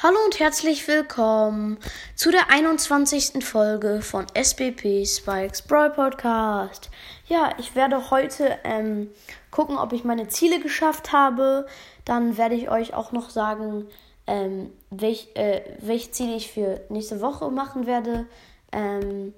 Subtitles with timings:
[0.00, 1.76] Hallo und herzlich willkommen
[2.14, 3.44] zu der 21.
[3.44, 6.88] Folge von SBP Spikes Brawl Podcast.
[7.26, 9.10] Ja, ich werde heute ähm,
[9.50, 11.66] gucken, ob ich meine Ziele geschafft habe.
[12.04, 13.88] Dann werde ich euch auch noch sagen,
[14.28, 18.26] ähm, welch, äh, welche Ziele ich für nächste Woche machen werde.
[18.70, 19.34] Ähm,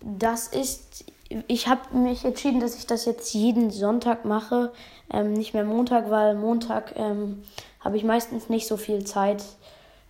[0.00, 1.04] das ist,
[1.48, 4.72] ich habe mich entschieden, dass ich das jetzt jeden Sonntag mache,
[5.12, 7.44] ähm, nicht mehr Montag, weil Montag ähm,
[7.86, 9.44] habe ich meistens nicht so viel Zeit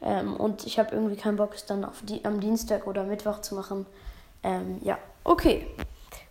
[0.00, 3.42] ähm, und ich habe irgendwie keinen Bock, es dann auf die, am Dienstag oder Mittwoch
[3.42, 3.84] zu machen.
[4.42, 5.66] Ähm, ja, okay.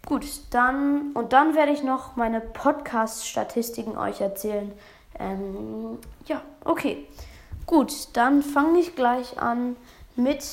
[0.07, 4.71] Gut, dann und dann werde ich noch meine Podcast-Statistiken euch erzählen.
[5.19, 7.07] Ähm, ja, okay.
[7.67, 9.75] Gut, dann fange ich gleich an
[10.15, 10.43] mit,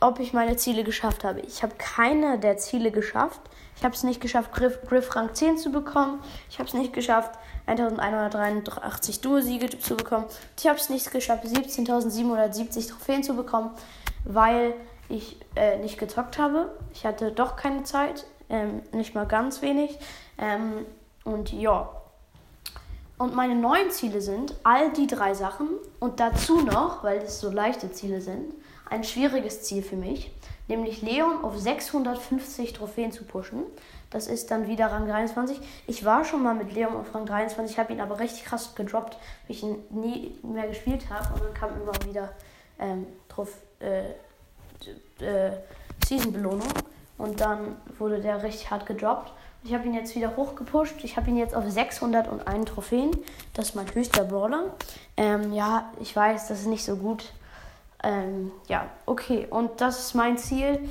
[0.00, 1.38] ob ich meine Ziele geschafft habe.
[1.38, 3.40] Ich habe keine der Ziele geschafft.
[3.76, 6.20] Ich habe es nicht geschafft, Griff, Griff Rang 10 zu bekommen.
[6.50, 7.38] Ich habe es nicht geschafft,
[7.70, 10.26] 1183 Duo-Siege zu bekommen.
[10.58, 13.70] Ich habe es nicht geschafft, 17.770 Trophäen zu bekommen,
[14.24, 14.74] weil
[15.08, 16.72] ich äh, nicht gezockt habe.
[16.92, 19.98] Ich hatte doch keine Zeit, ähm, nicht mal ganz wenig.
[20.38, 20.84] Ähm,
[21.24, 21.90] und ja.
[23.18, 25.68] Und meine neuen Ziele sind all die drei Sachen
[25.98, 28.54] und dazu noch, weil es so leichte Ziele sind,
[28.88, 30.32] ein schwieriges Ziel für mich
[30.70, 33.64] nämlich Leon auf 650 Trophäen zu pushen.
[34.10, 35.60] Das ist dann wieder Rang 23.
[35.86, 39.14] Ich war schon mal mit Leon auf Rang 23, habe ihn aber richtig krass gedroppt,
[39.46, 41.34] weil ich ihn nie mehr gespielt habe.
[41.34, 42.32] Und dann kam immer wieder
[42.78, 44.10] ähm, drauf, äh,
[45.24, 45.52] äh,
[46.04, 46.68] Season-Belohnung.
[47.18, 49.32] Und dann wurde der richtig hart gedroppt.
[49.62, 51.04] Ich habe ihn jetzt wieder hochgepusht.
[51.04, 53.10] Ich habe ihn jetzt auf 601 Trophäen.
[53.54, 54.74] Das ist mein höchster Brawler.
[55.16, 57.32] Ähm, ja, ich weiß, das ist nicht so gut.
[58.02, 59.46] Ähm, ja, okay.
[59.50, 60.88] Und das ist mein Ziel.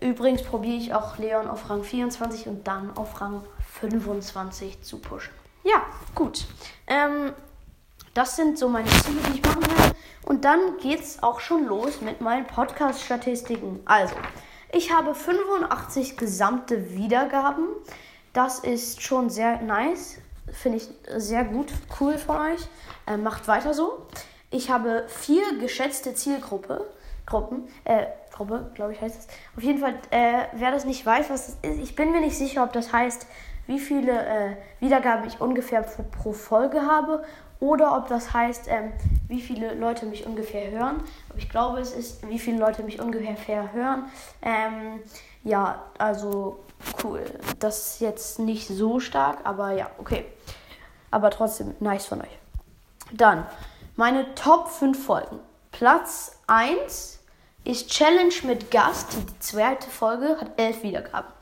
[0.00, 3.44] Übrigens probiere ich auch Leon auf Rang 24 und dann auf Rang
[3.80, 5.32] 25 zu pushen.
[5.62, 5.82] Ja,
[6.14, 6.46] gut.
[6.86, 7.32] Ähm,
[8.12, 9.92] das sind so meine Ziele, die ich machen will.
[10.24, 13.80] Und dann geht es auch schon los mit meinen Podcast-Statistiken.
[13.84, 14.14] Also,
[14.72, 17.68] ich habe 85 gesamte Wiedergaben.
[18.32, 20.18] Das ist schon sehr nice.
[20.52, 22.60] Finde ich sehr gut, cool von euch.
[23.06, 24.06] Äh, macht weiter so.
[24.50, 26.86] Ich habe vier geschätzte Zielgruppe.
[27.26, 29.28] Gruppen, äh, Gruppe, glaube ich, heißt es.
[29.56, 32.36] Auf jeden Fall, äh, wer das nicht weiß, was das ist, ich bin mir nicht
[32.36, 33.26] sicher, ob das heißt,
[33.66, 37.24] wie viele äh, Wiedergaben ich ungefähr pro, pro, Folge habe
[37.60, 38.92] oder ob das heißt, ähm,
[39.28, 41.02] wie viele Leute mich ungefähr hören.
[41.30, 44.04] Aber ich glaube, es ist, wie viele Leute mich ungefähr hören.
[44.42, 45.00] Ähm,
[45.44, 46.60] ja, also
[47.02, 47.24] cool.
[47.58, 50.26] Das ist jetzt nicht so stark, aber ja, okay.
[51.10, 52.38] Aber trotzdem nice von euch.
[53.12, 53.46] Dann
[53.96, 55.38] meine Top 5 Folgen.
[55.70, 57.20] Platz 1
[57.64, 59.14] ist Challenge mit Gast.
[59.14, 61.32] Die zweite Folge hat 11 Wiedergaben.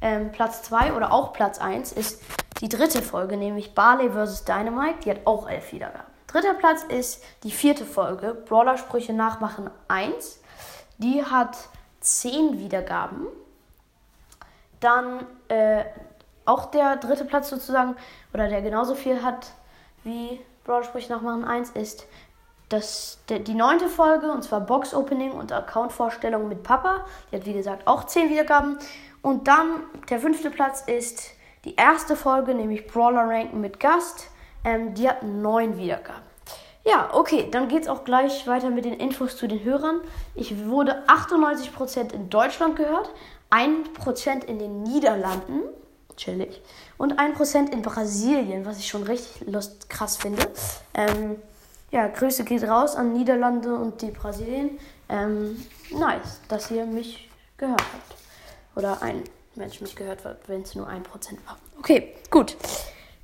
[0.00, 2.22] Ähm, Platz 2 oder auch Platz 1 ist
[2.60, 4.44] die dritte Folge, nämlich Barley vs.
[4.44, 5.00] Dynamite.
[5.04, 6.10] Die hat auch 11 Wiedergaben.
[6.26, 10.40] Dritter Platz ist die vierte Folge, Brawler-Sprüche nachmachen 1.
[10.98, 11.56] Die hat
[12.00, 13.26] 10 Wiedergaben.
[14.78, 15.84] Dann äh,
[16.44, 17.96] auch der dritte Platz sozusagen,
[18.32, 19.52] oder der genauso viel hat
[20.04, 22.06] wie Brawler-Sprüche nachmachen 1 ist
[22.68, 27.04] das, die neunte Folge, und zwar Box Opening und Account-Vorstellung mit Papa.
[27.30, 28.78] Die hat, wie gesagt, auch 10 Wiedergaben.
[29.22, 31.32] Und dann der fünfte Platz ist
[31.64, 34.28] die erste Folge, nämlich Brawler Ranken mit Gast.
[34.64, 36.22] Ähm, die hat 9 Wiedergaben.
[36.84, 40.00] Ja, okay, dann geht es auch gleich weiter mit den Infos zu den Hörern.
[40.34, 43.10] Ich wurde 98% in Deutschland gehört,
[43.50, 45.62] 1% in den Niederlanden,
[46.20, 46.60] chillig.
[46.98, 50.46] Und 1% in Brasilien, was ich schon richtig lust, krass finde.
[50.94, 51.36] Ähm,
[51.90, 54.78] ja, Grüße geht raus an Niederlande und die Brasilien.
[55.08, 58.16] Ähm, nice, dass ihr mich gehört habt.
[58.76, 59.24] Oder ein
[59.56, 61.02] Mensch mich gehört hat, wenn es nur 1%
[61.46, 61.58] war.
[61.78, 62.56] Okay, gut.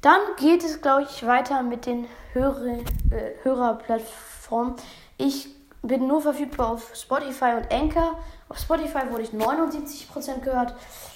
[0.01, 2.79] Dann geht es, glaube ich, weiter mit den Hörer,
[3.11, 4.75] äh, Hörerplattformen.
[5.17, 5.49] Ich
[5.83, 8.19] bin nur verfügbar auf Spotify und Anchor.
[8.49, 10.75] Auf Spotify wurde ich 79% gehört,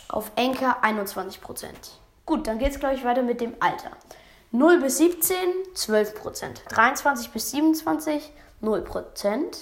[0.09, 1.66] auf Anchor 21%.
[2.26, 3.91] Gut, dann geht es, glaube ich, weiter mit dem Alter.
[4.53, 5.37] 0 bis 17,
[5.75, 8.32] 12% 23 bis 27,
[8.62, 9.57] 0%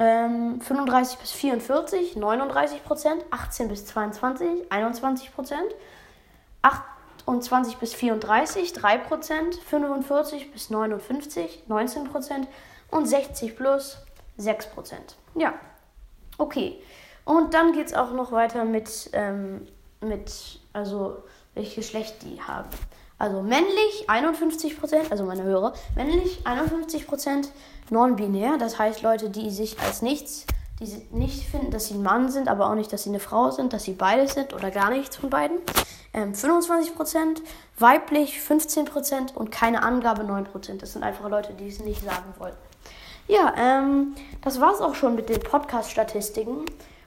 [0.00, 5.56] Ähm, 35 bis 44, 39% 18 bis 22, 21%
[6.62, 12.08] 28 bis 34, 3% 45 bis 59, 19
[12.90, 13.98] und 60 plus
[14.38, 14.66] 6%
[15.34, 15.54] Ja,
[16.38, 16.80] okay.
[17.24, 19.66] Und dann geht es auch noch weiter mit, ähm,
[20.00, 21.22] mit, also
[21.54, 22.68] welches Geschlecht die haben.
[23.18, 27.48] Also männlich 51%, also meine Hörer, männlich 51%,
[27.90, 30.46] non-binär, das heißt Leute, die sich als nichts,
[30.80, 33.50] die nicht finden, dass sie ein Mann sind, aber auch nicht, dass sie eine Frau
[33.50, 35.58] sind, dass sie beides sind oder gar nichts von beiden.
[36.14, 37.42] Ähm, 25%,
[37.78, 40.78] weiblich 15% und keine Angabe 9%.
[40.78, 42.67] Das sind einfach Leute, die es nicht sagen wollten.
[43.28, 46.64] Ja, ähm, das war's auch schon mit den Podcast-Statistiken.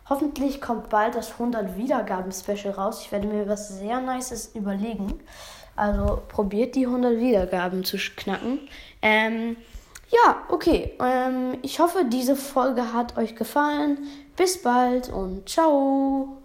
[0.07, 3.01] Hoffentlich kommt bald das 100 Wiedergaben-Special raus.
[3.01, 5.19] Ich werde mir was sehr Nices überlegen.
[5.75, 8.59] Also probiert die 100 Wiedergaben zu knacken.
[9.01, 9.57] Ähm,
[10.09, 10.93] ja, okay.
[10.99, 13.99] Ähm, ich hoffe, diese Folge hat euch gefallen.
[14.35, 16.40] Bis bald und ciao.